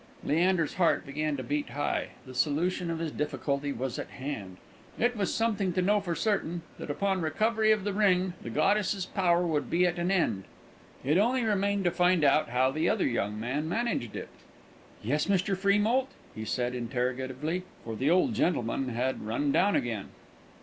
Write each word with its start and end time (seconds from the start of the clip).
Leander's 0.23 0.73
heart 0.73 1.05
began 1.05 1.37
to 1.37 1.43
beat 1.43 1.69
high; 1.69 2.07
the 2.25 2.33
solution 2.33 2.89
of 2.89 2.97
his 2.97 3.11
difficulty 3.11 3.71
was 3.71 3.99
at 3.99 4.09
hand. 4.09 4.57
It 4.97 5.15
was 5.15 5.31
something 5.31 5.73
to 5.73 5.81
know 5.83 6.01
for 6.01 6.15
certain 6.15 6.63
that 6.79 6.89
upon 6.89 7.21
recovery 7.21 7.71
of 7.71 7.83
the 7.83 7.93
ring 7.93 8.33
the 8.41 8.49
goddess's 8.49 9.05
power 9.05 9.45
would 9.45 9.69
be 9.69 9.85
at 9.85 9.99
an 9.99 10.09
end. 10.09 10.45
It 11.05 11.19
only 11.19 11.43
remained 11.43 11.83
to 11.83 11.91
find 11.91 12.23
out 12.23 12.49
how 12.49 12.71
the 12.71 12.89
other 12.89 13.05
young 13.05 13.39
man 13.39 13.69
managed 13.69 14.15
it. 14.15 14.29
"Yes, 15.03 15.27
Mr. 15.27 15.55
Freemoult?" 15.55 16.07
he 16.33 16.45
said 16.45 16.73
interrogatively; 16.73 17.61
for 17.83 17.95
the 17.95 18.09
old 18.09 18.33
gentleman 18.33 18.89
had 18.89 19.21
run 19.27 19.51
down 19.51 19.75
again. 19.75 20.09